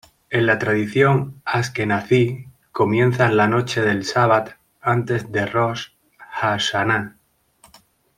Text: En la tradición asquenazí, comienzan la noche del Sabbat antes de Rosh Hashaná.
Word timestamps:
En 0.31 0.47
la 0.47 0.57
tradición 0.57 1.43
asquenazí, 1.45 2.47
comienzan 2.71 3.37
la 3.37 3.47
noche 3.47 3.81
del 3.81 4.03
Sabbat 4.03 4.55
antes 4.81 5.31
de 5.31 5.45
Rosh 5.45 5.89
Hashaná. 6.17 7.17